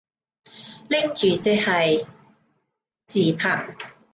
[0.89, 2.07] 拎住隻鞋
[3.05, 3.75] 自拍